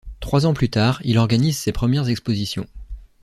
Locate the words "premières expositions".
1.71-2.65